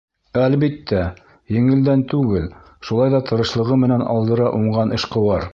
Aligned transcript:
Әлбиттә, 0.43 1.01
еңелдән 1.57 2.03
түгел, 2.15 2.49
шулай 2.89 3.15
ҙа 3.17 3.23
тырышлығы 3.31 3.81
менән 3.85 4.07
алдыра 4.19 4.53
уңған 4.63 4.99
эшҡыуар. 5.01 5.49